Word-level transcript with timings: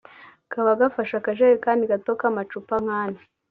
kaba 0.51 0.71
gafashe 0.81 1.13
akajerikani 1.17 1.83
gato 1.91 2.11
k’amacupa 2.19 2.75
nk’ane 2.83 3.21